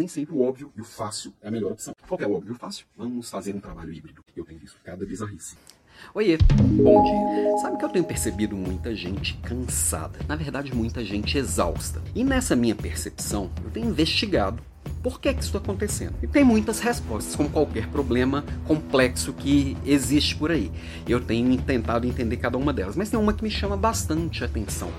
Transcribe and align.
Nem 0.00 0.08
sempre 0.08 0.34
o 0.34 0.40
óbvio 0.40 0.72
e 0.74 0.80
o 0.80 0.84
fácil 0.84 1.30
é 1.42 1.48
a 1.48 1.50
melhor 1.50 1.72
opção. 1.72 1.94
Qual 2.08 2.18
é 2.18 2.26
o 2.26 2.34
óbvio 2.34 2.52
e 2.52 2.56
o 2.56 2.58
fácil? 2.58 2.86
Vamos 2.96 3.28
fazer 3.28 3.54
um 3.54 3.60
trabalho 3.60 3.92
híbrido. 3.92 4.24
Eu 4.34 4.46
tenho 4.46 4.58
visto 4.58 4.78
cada 4.82 5.04
bizarrice. 5.04 5.58
Oiê, 6.14 6.38
bom 6.82 7.02
dia. 7.04 7.58
Sabe 7.58 7.76
que 7.76 7.84
eu 7.84 7.88
tenho 7.90 8.04
percebido 8.06 8.56
muita 8.56 8.94
gente 8.94 9.36
cansada, 9.42 10.18
na 10.26 10.36
verdade, 10.36 10.74
muita 10.74 11.04
gente 11.04 11.36
exausta. 11.36 12.00
E 12.14 12.24
nessa 12.24 12.56
minha 12.56 12.74
percepção, 12.74 13.50
eu 13.62 13.70
tenho 13.70 13.90
investigado 13.90 14.62
por 15.02 15.20
que, 15.20 15.34
que 15.34 15.40
isso 15.40 15.54
está 15.54 15.58
acontecendo? 15.58 16.14
E 16.22 16.26
tem 16.26 16.44
muitas 16.44 16.80
respostas, 16.80 17.36
como 17.36 17.50
qualquer 17.50 17.86
problema 17.88 18.42
complexo 18.66 19.34
que 19.34 19.76
existe 19.84 20.34
por 20.34 20.50
aí. 20.50 20.72
Eu 21.06 21.20
tenho 21.20 21.60
tentado 21.60 22.06
entender 22.06 22.38
cada 22.38 22.56
uma 22.56 22.72
delas, 22.72 22.96
mas 22.96 23.10
tem 23.10 23.20
uma 23.20 23.34
que 23.34 23.42
me 23.42 23.50
chama 23.50 23.76
bastante 23.76 24.42
atenção. 24.42 24.90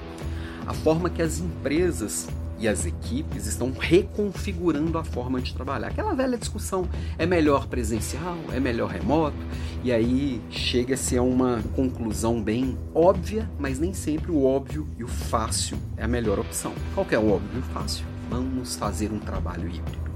A 0.68 0.76
forma 0.76 1.10
que 1.10 1.24
as 1.24 1.40
empresas 1.40 2.28
e 2.62 2.68
as 2.68 2.86
equipes 2.86 3.48
estão 3.48 3.73
reconfigurando 3.77 4.98
a 4.98 5.04
forma 5.04 5.41
de 5.41 5.54
trabalhar. 5.54 5.88
Aquela 5.88 6.14
velha 6.14 6.38
discussão: 6.38 6.88
é 7.17 7.26
melhor 7.26 7.67
presencial, 7.67 8.38
é 8.53 8.59
melhor 8.59 8.91
remoto? 8.91 9.36
E 9.84 9.91
aí 9.91 10.40
chega-se 10.52 11.17
a 11.17 11.23
uma 11.23 11.62
conclusão 11.76 12.41
bem 12.41 12.77
óbvia, 12.94 13.50
mas 13.58 13.80
nem 13.80 13.94
sempre 13.94 14.31
o 14.31 14.45
óbvio 14.45 14.88
e 14.98 15.03
o 15.03 15.08
fácil 15.08 15.77
é 15.98 16.03
a 16.03 16.08
melhor 16.08 16.38
opção. 16.38 16.73
Qual 16.94 17.08
é 17.09 17.17
o 17.17 17.31
óbvio 17.31 17.50
e 17.55 17.59
o 17.59 17.63
fácil? 17.73 18.05
Vamos 18.30 18.75
fazer 18.75 19.12
um 19.12 19.20
trabalho 19.20 19.67
híbrido. 19.67 20.12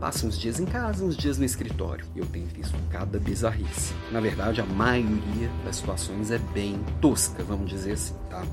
Passa 0.00 0.26
uns 0.26 0.38
dias 0.38 0.60
em 0.60 0.66
casa, 0.66 1.04
uns 1.04 1.16
dias 1.16 1.38
no 1.38 1.44
escritório. 1.44 2.04
Eu 2.14 2.26
tenho 2.26 2.46
visto 2.46 2.76
cada 2.90 3.18
bizarrice. 3.18 3.94
Na 4.12 4.20
verdade, 4.20 4.60
a 4.60 4.66
maioria 4.66 5.48
das 5.64 5.76
situações 5.76 6.30
é 6.30 6.38
bem 6.52 6.78
tosca, 7.00 7.42
vamos 7.42 7.70
dizer 7.70 7.92
assim, 7.92 8.14
tá? 8.28 8.44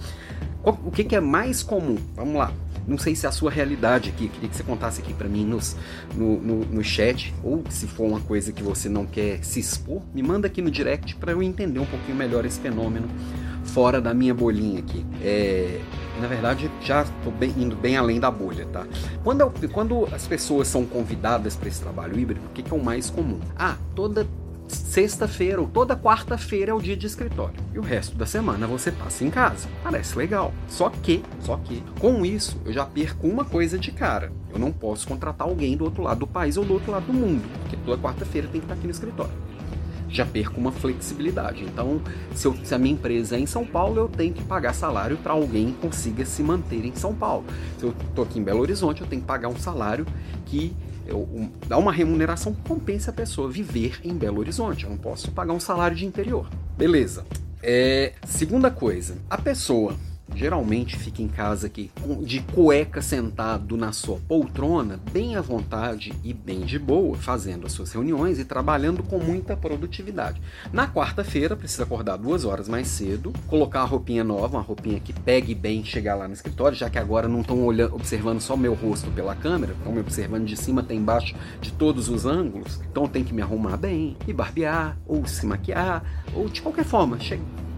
O 0.63 0.91
que, 0.91 1.03
que 1.03 1.15
é 1.15 1.19
mais 1.19 1.61
comum? 1.61 1.97
Vamos 2.15 2.35
lá. 2.35 2.53
Não 2.87 2.97
sei 2.97 3.15
se 3.15 3.25
é 3.25 3.29
a 3.29 3.31
sua 3.31 3.49
realidade 3.49 4.09
aqui, 4.09 4.27
queria 4.27 4.49
que 4.49 4.55
você 4.55 4.63
contasse 4.63 5.01
aqui 5.01 5.13
para 5.13 5.27
mim 5.29 5.45
nos, 5.45 5.75
no, 6.15 6.41
no, 6.41 6.65
no, 6.65 6.83
chat, 6.83 7.33
ou 7.41 7.63
se 7.69 7.87
for 7.87 8.05
uma 8.05 8.19
coisa 8.19 8.51
que 8.51 8.61
você 8.61 8.89
não 8.89 9.05
quer 9.05 9.43
se 9.43 9.59
expor, 9.59 10.01
me 10.13 10.21
manda 10.21 10.47
aqui 10.47 10.61
no 10.61 10.69
direct 10.69 11.15
para 11.15 11.31
eu 11.31 11.41
entender 11.41 11.79
um 11.79 11.85
pouquinho 11.85 12.17
melhor 12.17 12.45
esse 12.45 12.59
fenômeno 12.59 13.07
fora 13.63 14.01
da 14.01 14.13
minha 14.13 14.33
bolinha 14.33 14.79
aqui. 14.79 15.05
É, 15.21 15.79
na 16.19 16.27
verdade, 16.27 16.69
já 16.81 17.03
estou 17.03 17.33
indo 17.57 17.75
bem 17.75 17.95
além 17.95 18.19
da 18.19 18.29
bolha, 18.29 18.65
tá? 18.65 18.85
Quando, 19.23 19.41
eu, 19.41 19.53
quando 19.71 20.07
as 20.11 20.27
pessoas 20.27 20.67
são 20.67 20.85
convidadas 20.85 21.55
para 21.55 21.69
esse 21.69 21.81
trabalho 21.81 22.19
híbrido, 22.19 22.45
o 22.45 22.49
que, 22.53 22.61
que 22.61 22.73
é 22.73 22.75
o 22.75 22.83
mais 22.83 23.09
comum? 23.09 23.39
Ah, 23.57 23.77
toda 23.95 24.27
sexta-feira 24.67 25.59
ou 25.59 25.67
toda 25.67 25.95
quarta-feira 25.95 26.71
é 26.71 26.73
o 26.73 26.81
dia 26.81 26.95
de 26.95 27.07
escritório. 27.07 27.55
E 27.73 27.79
o 27.79 27.81
resto 27.81 28.15
da 28.15 28.25
semana 28.25 28.67
você 28.67 28.91
passa 28.91 29.23
em 29.23 29.29
casa. 29.29 29.67
Parece 29.83 30.17
legal. 30.17 30.53
Só 30.67 30.89
que, 30.89 31.23
só 31.39 31.57
que, 31.57 31.83
com 31.99 32.25
isso, 32.25 32.59
eu 32.65 32.73
já 32.73 32.85
perco 32.85 33.27
uma 33.27 33.45
coisa 33.45 33.77
de 33.77 33.91
cara. 33.91 34.31
Eu 34.51 34.59
não 34.59 34.71
posso 34.71 35.07
contratar 35.07 35.47
alguém 35.47 35.75
do 35.75 35.83
outro 35.83 36.03
lado 36.03 36.19
do 36.19 36.27
país 36.27 36.57
ou 36.57 36.65
do 36.65 36.73
outro 36.73 36.91
lado 36.91 37.07
do 37.07 37.13
mundo, 37.13 37.43
porque 37.61 37.77
toda 37.77 38.01
quarta-feira 38.01 38.47
tem 38.47 38.61
que 38.61 38.65
estar 38.65 38.75
aqui 38.75 38.85
no 38.85 38.91
escritório. 38.91 39.33
Já 40.09 40.27
perco 40.27 40.61
uma 40.61 40.71
flexibilidade. 40.71 41.63
Então, 41.63 41.99
se, 42.35 42.45
eu, 42.45 42.55
se 42.63 42.75
a 42.75 42.77
minha 42.77 42.93
empresa 42.93 43.35
é 43.35 43.39
em 43.39 43.47
São 43.47 43.65
Paulo, 43.65 43.99
eu 43.99 44.07
tenho 44.07 44.31
que 44.31 44.43
pagar 44.43 44.73
salário 44.73 45.17
para 45.17 45.33
alguém 45.33 45.71
que 45.71 45.79
consiga 45.79 46.23
se 46.23 46.43
manter 46.43 46.85
em 46.85 46.93
São 46.93 47.15
Paulo. 47.15 47.45
Se 47.79 47.85
eu 47.85 47.95
estou 48.09 48.23
aqui 48.23 48.37
em 48.37 48.43
Belo 48.43 48.59
Horizonte, 48.59 49.01
eu 49.01 49.07
tenho 49.07 49.23
que 49.23 49.27
pagar 49.27 49.47
um 49.47 49.57
salário 49.57 50.05
que 50.45 50.71
dá 51.67 51.77
uma 51.77 51.91
remuneração 51.91 52.53
compensa 52.67 53.11
a 53.11 53.13
pessoa 53.13 53.49
viver 53.49 53.99
em 54.03 54.13
Belo 54.13 54.39
Horizonte. 54.39 54.83
Eu 54.85 54.89
não 54.89 54.97
posso 54.97 55.31
pagar 55.31 55.53
um 55.53 55.59
salário 55.59 55.95
de 55.95 56.05
interior. 56.05 56.49
Beleza. 56.77 57.25
É, 57.61 58.13
segunda 58.25 58.69
coisa, 58.69 59.17
a 59.29 59.37
pessoa 59.37 59.95
geralmente 60.35 60.97
fica 60.97 61.21
em 61.21 61.27
casa 61.27 61.67
aqui 61.67 61.91
de 62.21 62.41
cueca 62.41 63.01
sentado 63.01 63.77
na 63.77 63.91
sua 63.91 64.19
poltrona, 64.27 64.99
bem 65.11 65.35
à 65.35 65.41
vontade 65.41 66.13
e 66.23 66.33
bem 66.33 66.61
de 66.61 66.79
boa, 66.79 67.17
fazendo 67.17 67.65
as 67.65 67.71
suas 67.71 67.91
reuniões 67.91 68.39
e 68.39 68.45
trabalhando 68.45 69.03
com 69.03 69.19
muita 69.19 69.55
produtividade. 69.55 70.41
Na 70.71 70.87
quarta-feira, 70.87 71.55
precisa 71.55 71.83
acordar 71.83 72.17
duas 72.17 72.45
horas 72.45 72.67
mais 72.67 72.87
cedo, 72.87 73.33
colocar 73.47 73.81
a 73.81 73.85
roupinha 73.85 74.23
nova, 74.23 74.57
uma 74.57 74.63
roupinha 74.63 74.99
que 74.99 75.13
pegue 75.13 75.53
bem 75.53 75.83
chegar 75.83 76.15
lá 76.15 76.27
no 76.27 76.33
escritório, 76.33 76.77
já 76.77 76.89
que 76.89 76.97
agora 76.97 77.27
não 77.27 77.41
estão 77.41 77.67
observando 77.91 78.41
só 78.41 78.55
meu 78.55 78.73
rosto 78.73 79.11
pela 79.11 79.35
câmera, 79.35 79.73
estão 79.73 79.91
me 79.91 79.99
observando 79.99 80.45
de 80.45 80.57
cima 80.57 80.81
até 80.81 80.93
embaixo 80.93 81.35
de 81.61 81.71
todos 81.71 82.09
os 82.09 82.25
ângulos, 82.25 82.79
então 82.89 83.07
tem 83.07 83.23
que 83.23 83.33
me 83.33 83.41
arrumar 83.41 83.77
bem, 83.77 84.17
e 84.27 84.33
barbear, 84.33 84.97
ou 85.05 85.25
se 85.25 85.45
maquiar, 85.45 86.03
ou 86.33 86.49
de 86.49 86.61
qualquer 86.61 86.85
forma, 86.85 87.17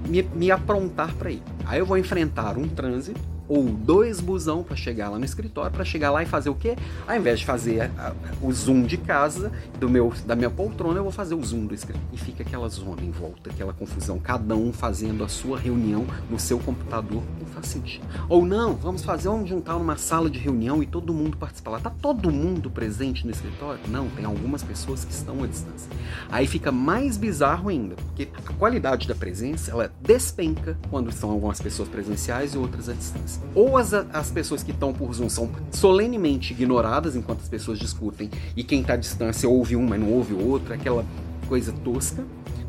me, 0.07 0.23
me 0.23 0.51
aprontar 0.51 1.13
para 1.15 1.31
ir. 1.31 1.54
Aí 1.65 1.79
eu 1.79 1.85
vou 1.85 1.97
enfrentar 1.97 2.57
um 2.57 2.67
trânsito 2.67 3.19
ou 3.47 3.63
dois 3.63 4.19
busão 4.19 4.63
para 4.63 4.75
chegar 4.75 5.09
lá 5.09 5.19
no 5.19 5.25
escritório, 5.25 5.71
para 5.71 5.85
chegar 5.85 6.11
lá 6.11 6.23
e 6.23 6.25
fazer 6.25 6.49
o 6.49 6.55
quê? 6.55 6.75
Ao 7.07 7.15
invés 7.15 7.39
de 7.39 7.45
fazer 7.45 7.81
a, 7.81 7.85
a, 7.97 8.13
o 8.41 8.51
zoom 8.51 8.83
de 8.83 8.97
casa, 8.97 9.51
do 9.79 9.89
meu, 9.89 10.13
da 10.25 10.35
minha 10.35 10.49
poltrona, 10.49 10.99
eu 10.99 11.03
vou 11.03 11.11
fazer 11.11 11.35
o 11.35 11.43
zoom 11.43 11.65
do 11.65 11.75
escritório. 11.75 12.07
E 12.11 12.17
fica 12.17 12.43
aquela 12.43 12.67
zona 12.69 13.01
em 13.01 13.11
volta, 13.11 13.49
aquela 13.49 13.73
confusão, 13.73 14.19
cada 14.19 14.55
um 14.55 14.73
fazendo 14.73 15.23
a 15.23 15.27
sua 15.27 15.59
reunião 15.59 16.05
no 16.29 16.39
seu 16.39 16.59
computador, 16.59 17.21
não 17.39 17.47
faz 17.47 17.67
sentido. 17.67 18.05
Ou 18.27 18.45
não, 18.45 18.73
vamos 18.73 19.03
fazer, 19.03 19.29
vamos 19.29 19.49
juntar 19.49 19.73
numa 19.73 19.97
sala 19.97 20.29
de 20.29 20.39
reunião 20.39 20.81
e 20.81 20.85
todo 20.85 21.13
mundo 21.13 21.37
participar 21.37 21.71
lá. 21.71 21.79
Tá 21.79 21.91
todo 22.01 22.31
mundo 22.31 22.69
presente 22.69 23.25
no 23.25 23.31
escritório? 23.31 23.79
Não, 23.87 24.07
tem 24.09 24.25
algumas 24.25 24.63
pessoas 24.63 25.05
que 25.05 25.11
estão 25.11 25.43
à 25.43 25.47
distância. 25.47 25.89
Aí 26.29 26.47
fica 26.47 26.71
mais 26.71 27.17
bizarro 27.17 27.69
ainda, 27.69 27.95
porque 27.95 28.29
a 28.33 28.53
qualidade 28.53 29.07
da 29.07 29.15
presença, 29.15 29.71
ela 29.71 29.91
despenca 30.01 30.77
quando 30.89 31.11
são 31.11 31.29
algumas 31.29 31.54
pessoas 31.59 31.87
presenciais 31.89 32.53
e 32.53 32.57
outras 32.57 32.89
à 32.89 32.93
distância. 32.93 33.41
Ou 33.53 33.77
as, 33.77 33.93
as 33.93 34.31
pessoas 34.31 34.63
que 34.63 34.71
estão 34.71 34.93
por 34.93 35.13
Zoom 35.13 35.29
são 35.29 35.49
solenemente 35.71 36.53
ignoradas 36.53 37.15
enquanto 37.15 37.41
as 37.41 37.49
pessoas 37.49 37.79
discutem, 37.79 38.29
e 38.55 38.63
quem 38.63 38.81
está 38.81 38.93
à 38.93 38.97
distância 38.97 39.47
ouve 39.47 39.75
um, 39.75 39.85
mas 39.85 39.99
não 39.99 40.11
ouve 40.11 40.33
o 40.33 40.47
outro, 40.47 40.73
aquela 40.73 41.05
coisa 41.47 41.71
tosca 41.71 42.23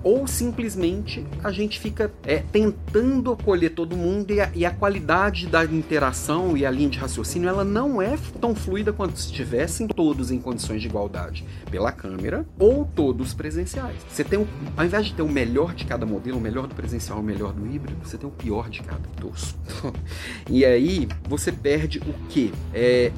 ou 0.07 0.25
simplesmente 0.25 1.27
a 1.43 1.51
gente 1.51 1.81
fica 1.81 2.13
é, 2.23 2.37
tentando 2.37 3.33
acolher 3.33 3.71
todo 3.71 3.97
mundo 3.97 4.33
e 4.33 4.41
a, 4.41 4.49
e 4.55 4.65
a, 4.65 4.71
qualidade 4.71 5.49
da 5.49 5.65
interação 5.65 6.57
e 6.57 6.65
a 6.65 6.71
linha 6.71 6.89
de 6.89 6.97
raciocínio 6.97 7.49
ela 7.49 7.65
não 7.65 8.01
é 8.01 8.17
tão 8.41 8.55
fluida 8.55 8.93
quanto 8.93 9.19
se 9.19 9.27
estivessem 9.27 9.89
todos 9.89 10.31
em 10.31 10.39
condições 10.39 10.81
de 10.81 10.87
igualdade 10.87 11.45
pela 11.73 11.91
câmera 11.91 12.47
ou 12.57 12.85
todos 12.85 13.35
presenciais. 13.35 13.97
Você 14.09 14.23
tem, 14.23 14.47
ao 14.77 14.85
invés 14.85 15.07
de 15.07 15.13
ter 15.13 15.23
o 15.23 15.29
melhor 15.29 15.75
de 15.75 15.85
cada 15.85 16.07
modelo, 16.07 16.39
o 16.39 16.41
melhor 16.41 16.69
do 16.69 16.75
presencial, 16.77 17.19
o 17.19 17.23
melhor 17.23 17.53
do 17.53 17.67
híbrido, 17.67 17.99
você 18.05 18.17
tem 18.17 18.29
o 18.29 18.33
pior 18.33 18.71
de 18.71 18.85
cada 18.85 19.09
tosco. 19.21 19.59
e 20.49 20.65
aí 20.65 21.09
você 21.29 21.51
perde 21.51 21.99
o 21.99 22.29
que? 22.29 22.53
É, 22.73 23.11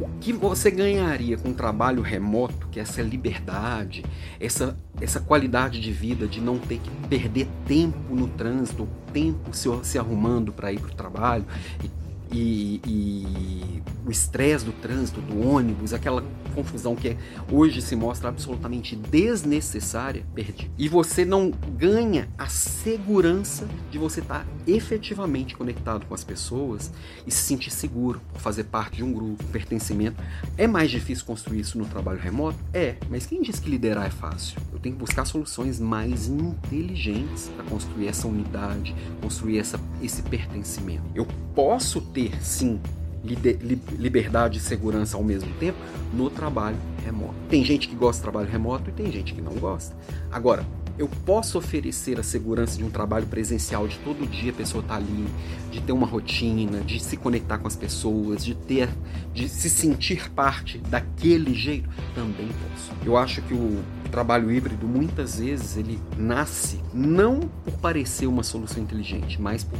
o 0.00 0.08
que 0.20 0.32
você 0.32 0.70
ganharia 0.70 1.36
com 1.36 1.48
um 1.48 1.54
trabalho 1.54 2.02
remoto, 2.02 2.68
que 2.68 2.78
é 2.78 2.82
essa 2.82 3.02
liberdade, 3.02 4.04
essa, 4.38 4.76
essa 5.00 5.20
qualidade 5.20 5.80
de 5.80 5.92
vida 5.92 6.26
de 6.26 6.40
não 6.40 6.58
ter 6.58 6.78
que 6.78 6.90
perder 7.08 7.48
tempo 7.66 8.14
no 8.14 8.28
trânsito, 8.28 8.88
tempo 9.12 9.54
se, 9.54 9.68
se 9.82 9.98
arrumando 9.98 10.52
para 10.52 10.72
ir 10.72 10.78
para 10.80 10.90
o 10.90 10.94
trabalho 10.94 11.44
e 11.82 11.90
e, 12.32 12.80
e 12.86 13.82
o 14.06 14.10
estresse 14.10 14.64
do 14.64 14.72
trânsito, 14.72 15.20
do 15.20 15.46
ônibus, 15.46 15.92
aquela 15.92 16.24
confusão 16.54 16.96
que 16.96 17.16
hoje 17.50 17.80
se 17.82 17.94
mostra 17.94 18.28
absolutamente 18.28 18.96
desnecessária, 18.96 20.24
perdi. 20.34 20.70
E 20.76 20.88
você 20.88 21.24
não 21.24 21.50
ganha 21.50 22.28
a 22.36 22.48
segurança 22.48 23.68
de 23.90 23.98
você 23.98 24.20
estar 24.20 24.46
efetivamente 24.66 25.56
conectado 25.56 26.06
com 26.06 26.14
as 26.14 26.24
pessoas 26.24 26.90
e 27.26 27.30
se 27.30 27.42
sentir 27.42 27.70
seguro, 27.70 28.20
fazer 28.34 28.64
parte 28.64 28.96
de 28.96 29.04
um 29.04 29.12
grupo, 29.12 29.44
pertencimento. 29.44 30.22
É 30.56 30.66
mais 30.66 30.90
difícil 30.90 31.24
construir 31.24 31.60
isso 31.60 31.78
no 31.78 31.84
trabalho 31.84 32.18
remoto? 32.18 32.58
É, 32.72 32.96
mas 33.08 33.26
quem 33.26 33.42
diz 33.42 33.60
que 33.60 33.70
liderar 33.70 34.06
é 34.06 34.10
fácil? 34.10 34.60
Eu 34.72 34.78
tenho 34.78 34.94
que 34.94 35.00
buscar 35.00 35.24
soluções 35.24 35.78
mais 35.78 36.28
inteligentes 36.28 37.50
para 37.54 37.64
construir 37.64 38.08
essa 38.08 38.26
unidade, 38.26 38.94
construir 39.20 39.58
essa, 39.58 39.78
esse 40.02 40.22
pertencimento. 40.22 41.02
Eu 41.14 41.26
posso 41.54 42.00
ter 42.00 42.17
ter, 42.18 42.42
sim, 42.42 42.80
liberdade 43.22 44.58
e 44.58 44.60
segurança 44.60 45.16
ao 45.16 45.22
mesmo 45.22 45.52
tempo 45.54 45.78
no 46.12 46.28
trabalho 46.28 46.76
remoto. 47.04 47.34
Tem 47.48 47.64
gente 47.64 47.88
que 47.88 47.94
gosta 47.94 48.20
de 48.20 48.22
trabalho 48.22 48.50
remoto 48.50 48.90
e 48.90 48.92
tem 48.92 49.12
gente 49.12 49.34
que 49.34 49.40
não 49.40 49.54
gosta. 49.54 49.94
Agora, 50.30 50.64
eu 50.98 51.08
posso 51.24 51.58
oferecer 51.58 52.18
a 52.18 52.24
segurança 52.24 52.76
de 52.76 52.82
um 52.82 52.90
trabalho 52.90 53.26
presencial, 53.26 53.86
de 53.86 53.96
todo 53.98 54.26
dia 54.26 54.50
a 54.50 54.54
pessoa 54.54 54.82
estar 54.82 54.94
tá 54.94 55.00
ali, 55.00 55.28
de 55.70 55.80
ter 55.80 55.92
uma 55.92 56.06
rotina, 56.06 56.80
de 56.80 56.98
se 56.98 57.16
conectar 57.16 57.58
com 57.58 57.68
as 57.68 57.76
pessoas, 57.76 58.44
de 58.44 58.54
ter, 58.54 58.88
de 59.32 59.48
se 59.48 59.70
sentir 59.70 60.28
parte 60.30 60.78
daquele 60.78 61.54
jeito, 61.54 61.88
também 62.16 62.48
posso. 62.48 62.92
Eu 63.04 63.16
acho 63.16 63.42
que 63.42 63.54
o 63.54 63.80
trabalho 64.10 64.50
híbrido 64.50 64.88
muitas 64.88 65.38
vezes 65.38 65.76
ele 65.76 66.00
nasce 66.16 66.80
não 66.92 67.40
por 67.64 67.74
parecer 67.74 68.26
uma 68.26 68.42
solução 68.42 68.82
inteligente, 68.82 69.40
mas 69.40 69.62
por 69.62 69.78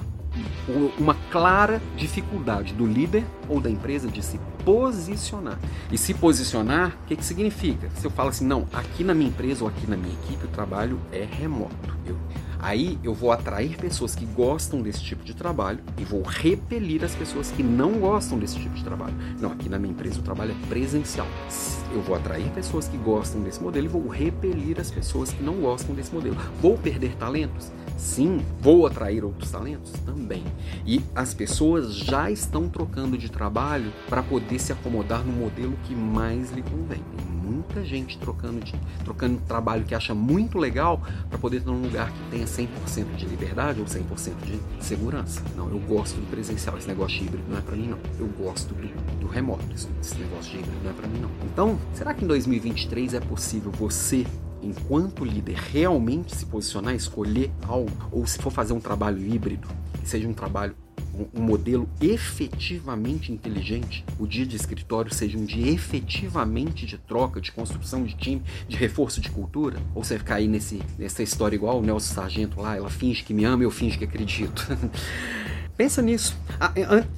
uma 0.98 1.14
clara 1.30 1.80
dificuldade 1.96 2.74
do 2.74 2.86
líder 2.86 3.24
ou 3.48 3.60
da 3.60 3.70
empresa 3.70 4.08
de 4.08 4.22
se 4.22 4.38
posicionar. 4.64 5.58
E 5.90 5.96
se 5.96 6.14
posicionar, 6.14 6.96
o 7.04 7.06
que, 7.06 7.16
que 7.16 7.24
significa? 7.24 7.88
Se 7.96 8.06
eu 8.06 8.10
falo 8.10 8.30
assim, 8.30 8.44
não, 8.44 8.66
aqui 8.72 9.02
na 9.02 9.14
minha 9.14 9.30
empresa 9.30 9.64
ou 9.64 9.70
aqui 9.70 9.88
na 9.88 9.96
minha 9.96 10.14
equipe 10.14 10.44
o 10.44 10.48
trabalho 10.48 11.00
é 11.12 11.24
remoto. 11.24 11.96
Eu, 12.06 12.16
Aí 12.60 12.98
eu 13.04 13.14
vou 13.14 13.30
atrair 13.30 13.76
pessoas 13.76 14.14
que 14.14 14.26
gostam 14.26 14.82
desse 14.82 15.02
tipo 15.02 15.24
de 15.24 15.32
trabalho 15.32 15.78
e 15.96 16.04
vou 16.04 16.22
repelir 16.22 17.04
as 17.04 17.14
pessoas 17.14 17.50
que 17.52 17.62
não 17.62 17.92
gostam 17.92 18.38
desse 18.38 18.58
tipo 18.58 18.74
de 18.74 18.82
trabalho. 18.82 19.14
Não, 19.40 19.52
aqui 19.52 19.68
na 19.68 19.78
minha 19.78 19.92
empresa 19.92 20.18
o 20.18 20.22
trabalho 20.22 20.52
é 20.52 20.66
presencial. 20.66 21.26
Eu 21.92 22.02
vou 22.02 22.14
atrair 22.14 22.50
pessoas 22.50 22.86
que 22.86 22.96
gostam 22.96 23.40
desse 23.40 23.62
modelo 23.62 23.86
e 23.86 23.88
vou 23.88 24.08
repelir 24.08 24.78
as 24.78 24.90
pessoas 24.90 25.32
que 25.32 25.42
não 25.42 25.54
gostam 25.54 25.94
desse 25.94 26.14
modelo. 26.14 26.36
Vou 26.60 26.76
perder 26.76 27.14
talentos? 27.16 27.72
Sim. 27.96 28.40
Vou 28.60 28.86
atrair 28.86 29.24
outros 29.24 29.50
talentos? 29.50 29.92
Também. 30.06 30.44
E 30.86 31.02
as 31.14 31.34
pessoas 31.34 31.94
já 31.94 32.30
estão 32.30 32.68
trocando 32.68 33.18
de 33.18 33.30
trabalho 33.30 33.92
para 34.08 34.22
poder 34.22 34.58
se 34.58 34.72
acomodar 34.72 35.24
no 35.24 35.32
modelo 35.32 35.76
que 35.84 35.94
mais 35.94 36.52
lhe 36.52 36.62
convém. 36.62 37.02
Tem 37.16 37.26
muita 37.26 37.84
gente 37.84 38.18
trocando 38.18 38.60
de 38.60 38.74
trocando 39.04 39.40
trabalho 39.46 39.84
que 39.84 39.94
acha 39.94 40.14
muito 40.14 40.58
legal 40.58 41.00
para 41.28 41.38
poder 41.38 41.58
estar 41.58 41.70
num 41.70 41.82
lugar 41.82 42.12
que 42.12 42.30
tenha 42.30 42.46
100% 42.46 43.16
de 43.16 43.26
liberdade 43.26 43.80
ou 43.80 43.86
100% 43.86 44.34
de 44.44 44.84
segurança. 44.84 45.42
Não, 45.56 45.68
eu 45.68 45.78
gosto 45.80 46.16
do 46.16 46.30
presencial, 46.30 46.78
esse 46.78 46.86
negócio 46.86 47.24
híbrido 47.24 47.44
não 47.48 47.58
é 47.58 47.60
para 47.60 47.76
mim 47.76 47.88
não. 47.88 47.98
Eu 48.18 48.26
gosto 48.28 48.74
do, 48.74 49.20
do 49.20 49.26
remoto, 49.26 49.64
esse 49.74 50.18
negócio 50.18 50.52
de 50.52 50.58
híbrido 50.58 50.76
não 50.84 50.90
é 50.90 50.94
para 50.94 51.08
mim 51.08 51.20
não. 51.20 51.30
Então, 51.44 51.77
será 51.94 52.14
que 52.14 52.24
em 52.24 52.28
2023 52.28 53.14
é 53.14 53.20
possível 53.20 53.70
você 53.72 54.26
enquanto 54.62 55.24
líder, 55.24 55.56
realmente 55.56 56.34
se 56.34 56.44
posicionar, 56.46 56.94
escolher 56.94 57.50
algo, 57.66 57.92
ou 58.10 58.26
se 58.26 58.38
for 58.38 58.50
fazer 58.50 58.72
um 58.72 58.80
trabalho 58.80 59.24
híbrido, 59.24 59.68
que 60.00 60.08
seja 60.08 60.28
um 60.28 60.34
trabalho 60.34 60.74
um 61.34 61.42
modelo 61.42 61.88
efetivamente 62.00 63.32
inteligente, 63.32 64.04
o 64.18 64.26
dia 64.26 64.46
de 64.46 64.54
escritório 64.54 65.12
seja 65.12 65.36
um 65.36 65.44
dia 65.44 65.70
efetivamente 65.70 66.86
de 66.86 66.96
troca, 66.96 67.40
de 67.40 67.50
construção 67.50 68.04
de 68.04 68.14
time, 68.14 68.42
de 68.68 68.76
reforço 68.76 69.20
de 69.20 69.28
cultura? 69.30 69.78
Ou 69.94 70.04
você 70.04 70.18
ficar 70.18 70.36
aí 70.36 70.46
nesse, 70.46 70.80
nessa 70.96 71.22
história 71.22 71.56
igual 71.56 71.80
o 71.80 71.82
Nelson 71.82 72.14
Sargento 72.14 72.60
lá, 72.60 72.76
ela 72.76 72.90
finge 72.90 73.24
que 73.24 73.34
me 73.34 73.44
ama, 73.44 73.64
eu 73.64 73.70
finge 73.70 73.98
que 73.98 74.04
acredito. 74.04 74.66
Pensa 75.78 76.02
nisso. 76.02 76.36
Ah, 76.58 76.72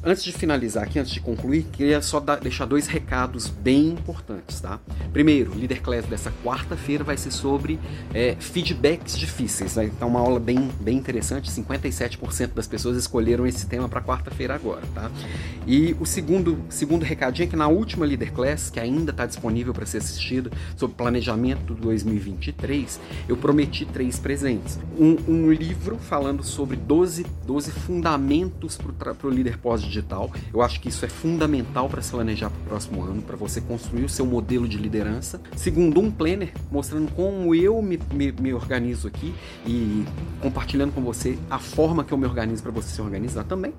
antes 0.05 0.23
de 0.23 0.33
finalizar 0.33 0.83
aqui, 0.85 0.99
antes 0.99 1.13
de 1.13 1.19
concluir, 1.19 1.63
queria 1.73 2.03
só 2.03 2.21
deixar 2.21 2.67
dois 2.67 2.87
recados 2.87 3.49
bem 3.49 3.89
importantes, 3.89 4.61
tá? 4.61 4.79
Primeiro, 5.15 5.53
o 5.53 5.55
Líder 5.55 5.81
Class 5.81 6.05
dessa 6.05 6.31
quarta-feira 6.45 7.03
vai 7.03 7.17
ser 7.17 7.31
sobre 7.31 7.81
é, 8.13 8.37
feedbacks 8.39 9.17
difíceis. 9.17 9.77
Vai 9.77 9.87
estar 9.87 10.05
uma 10.05 10.21
aula 10.21 10.39
bem, 10.39 10.71
bem 10.79 10.99
interessante. 10.99 11.51
57% 11.51 12.49
das 12.49 12.67
pessoas 12.67 12.99
escolheram 12.99 13.47
esse 13.47 13.67
tema 13.67 13.89
para 13.89 14.03
quarta-feira 14.03 14.55
agora, 14.55 14.83
tá? 14.95 15.11
E 15.67 15.97
o 15.99 16.05
segundo, 16.05 16.63
segundo 16.69 17.03
recadinho 17.03 17.47
é 17.47 17.49
que 17.49 17.57
na 17.57 17.69
última 17.69 18.05
Líder 18.05 18.31
Class, 18.31 18.69
que 18.69 18.79
ainda 18.79 19.11
está 19.11 19.25
disponível 19.25 19.73
para 19.73 19.87
ser 19.87 19.99
assistida, 19.99 20.51
sobre 20.77 20.97
planejamento 20.97 21.73
2023, 21.73 23.01
eu 23.27 23.39
prometi 23.39 23.87
três 23.87 24.19
presentes. 24.19 24.79
Um, 24.99 25.17
um 25.27 25.51
livro 25.51 25.97
falando 25.97 26.43
sobre 26.43 26.77
12, 26.77 27.25
12 27.47 27.71
fundamentos 27.71 28.50
para 28.99 29.15
o 29.27 29.31
líder 29.31 29.59
pós-digital. 29.59 30.31
Eu 30.53 30.63
acho 30.63 30.81
que 30.81 30.89
isso 30.89 31.05
é 31.05 31.09
fundamental 31.09 31.89
para 31.89 32.03
se 32.03 32.11
planejar 32.11 32.51
para 32.51 32.61
o 32.61 32.65
próximo 32.65 33.03
ano, 33.03 33.23
para 33.23 33.37
você 33.37 33.61
construir 33.61 34.05
o 34.05 34.09
seu 34.09 34.27
modelo 34.27 34.69
de 34.69 34.77
liderança. 34.77 35.41
Segundo, 35.57 36.01
um 36.01 36.11
planner 36.11 36.53
mostrando 36.71 37.11
como 37.13 37.55
eu 37.55 37.81
me, 37.83 37.99
me, 38.13 38.33
me 38.33 38.53
organizo 38.53 39.09
aqui 39.09 39.35
e 39.67 40.05
compartilhando 40.41 40.93
com 40.93 41.01
você 41.01 41.39
a 41.51 41.59
forma 41.59 42.05
que 42.05 42.13
eu 42.13 42.19
me 42.19 42.27
organizo 42.27 42.63
para 42.63 42.73
você 42.73 42.89
se 42.89 43.01
organizar 43.01 43.45
também. 43.45 43.73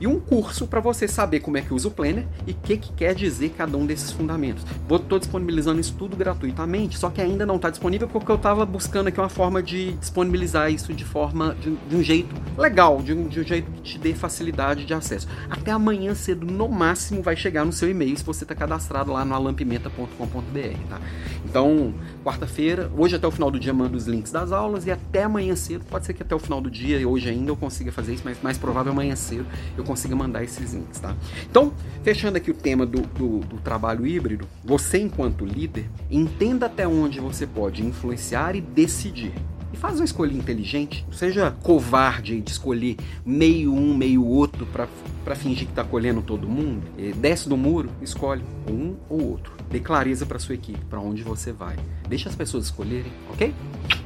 E 0.00 0.06
um 0.06 0.18
curso 0.18 0.66
para 0.66 0.80
você 0.80 1.06
saber 1.06 1.40
como 1.40 1.56
é 1.56 1.60
que 1.60 1.72
usa 1.72 1.88
o 1.88 1.90
planner 1.90 2.26
e 2.46 2.52
o 2.52 2.54
que, 2.54 2.76
que 2.76 2.92
quer 2.92 3.14
dizer 3.14 3.50
cada 3.50 3.76
um 3.76 3.86
desses 3.86 4.10
fundamentos. 4.10 4.64
Estou 4.90 5.18
disponibilizando 5.18 5.80
isso 5.80 5.94
tudo 5.98 6.16
gratuitamente, 6.16 6.98
só 6.98 7.10
que 7.10 7.20
ainda 7.20 7.44
não 7.44 7.56
está 7.56 7.70
disponível 7.70 8.08
porque 8.08 8.30
eu 8.30 8.36
estava 8.36 8.64
buscando 8.64 9.08
aqui 9.08 9.20
uma 9.20 9.28
forma 9.28 9.62
de 9.62 9.92
disponibilizar 9.92 10.70
isso 10.70 10.92
de 10.92 11.04
forma 11.04 11.54
de, 11.60 11.74
de 11.76 11.96
um 11.96 12.02
jeito 12.02 12.34
legal, 12.56 13.02
de 13.02 13.12
um, 13.12 13.26
de 13.28 13.40
um 13.40 13.44
jeito 13.44 13.70
que 13.70 13.82
te 13.82 13.98
dê 13.98 14.13
facilidade 14.14 14.84
de 14.84 14.94
acesso. 14.94 15.28
Até 15.48 15.70
amanhã 15.70 16.14
cedo, 16.14 16.46
no 16.46 16.68
máximo, 16.68 17.22
vai 17.22 17.36
chegar 17.36 17.64
no 17.64 17.72
seu 17.72 17.88
e-mail 17.90 18.16
se 18.16 18.24
você 18.24 18.44
está 18.44 18.54
cadastrado 18.54 19.12
lá 19.12 19.24
no 19.24 19.34
alampimenta.com.br, 19.34 20.88
tá? 20.88 21.00
Então, 21.44 21.94
quarta-feira, 22.24 22.90
hoje 22.96 23.16
até 23.16 23.26
o 23.26 23.30
final 23.30 23.50
do 23.50 23.58
dia 23.58 23.72
mando 23.72 23.96
os 23.96 24.06
links 24.06 24.32
das 24.32 24.52
aulas 24.52 24.86
e 24.86 24.90
até 24.90 25.24
amanhã 25.24 25.54
cedo, 25.54 25.84
pode 25.84 26.06
ser 26.06 26.14
que 26.14 26.22
até 26.22 26.34
o 26.34 26.38
final 26.38 26.60
do 26.60 26.70
dia 26.70 26.98
e 26.98 27.06
hoje 27.06 27.28
ainda 27.28 27.50
eu 27.50 27.56
consiga 27.56 27.92
fazer 27.92 28.14
isso, 28.14 28.22
mas 28.24 28.40
mais 28.42 28.58
provável 28.58 28.92
amanhã 28.92 29.14
cedo 29.16 29.46
eu 29.76 29.84
consiga 29.84 30.16
mandar 30.16 30.42
esses 30.42 30.72
links, 30.72 31.00
tá? 31.00 31.14
Então, 31.48 31.72
fechando 32.02 32.36
aqui 32.36 32.50
o 32.50 32.54
tema 32.54 32.84
do, 32.84 33.02
do, 33.02 33.40
do 33.40 33.56
trabalho 33.58 34.06
híbrido, 34.06 34.46
você 34.64 34.98
enquanto 34.98 35.44
líder, 35.44 35.88
entenda 36.10 36.66
até 36.66 36.86
onde 36.86 37.20
você 37.20 37.46
pode 37.46 37.84
influenciar 37.84 38.56
e 38.56 38.60
decidir 38.60 39.32
e 39.74 39.76
faz 39.76 39.96
uma 39.96 40.04
escolha 40.04 40.32
inteligente. 40.32 41.04
Não 41.08 41.12
seja 41.12 41.50
covarde 41.50 42.40
de 42.40 42.50
escolher 42.50 42.96
meio 43.26 43.74
um, 43.74 43.92
meio 43.92 44.24
outro 44.24 44.66
para 44.66 45.34
fingir 45.34 45.66
que 45.66 45.72
está 45.72 45.82
colhendo 45.82 46.22
todo 46.22 46.48
mundo. 46.48 46.82
Desce 47.16 47.48
do 47.48 47.56
muro, 47.56 47.90
escolhe 48.00 48.42
um 48.70 48.94
ou 49.08 49.32
outro. 49.32 49.52
Dê 49.68 49.80
clareza 49.80 50.24
para 50.24 50.38
sua 50.38 50.54
equipe, 50.54 50.78
para 50.88 51.00
onde 51.00 51.24
você 51.24 51.50
vai. 51.50 51.76
Deixa 52.08 52.28
as 52.28 52.36
pessoas 52.36 52.66
escolherem, 52.66 53.12
ok? 53.32 53.52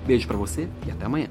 Beijo 0.07 0.27
para 0.27 0.39
você 0.39 0.67
e 0.87 0.91
até 0.91 1.05
amanhã. 1.05 1.29